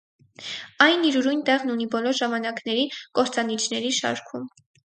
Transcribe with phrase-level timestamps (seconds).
[0.85, 2.89] Այն իր ուրույն տեղն ունի բոլոր ժամանակների
[3.21, 4.53] կործանիչների շարքում։